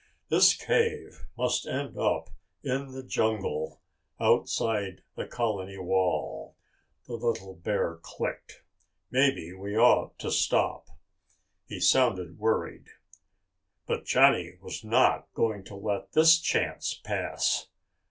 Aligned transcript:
"This 0.29 0.55
cave 0.55 1.27
must 1.37 1.67
end 1.67 1.95
up 1.95 2.31
in 2.63 2.91
the 2.91 3.03
jungle 3.03 3.81
outside 4.19 5.03
the 5.13 5.27
colony 5.27 5.77
wall," 5.77 6.55
the 7.05 7.13
little 7.13 7.53
bear 7.53 7.99
clicked. 8.01 8.63
"Maybe 9.11 9.53
we 9.53 9.77
ought 9.77 10.17
to 10.17 10.31
stop." 10.31 10.87
He 11.67 11.79
sounded 11.79 12.39
worried. 12.39 12.87
But 13.85 14.05
Johnny 14.05 14.57
was 14.59 14.83
not 14.83 15.31
going 15.35 15.63
to 15.65 15.75
let 15.75 16.13
this 16.13 16.39
chance 16.39 16.95
pass. 17.03 17.67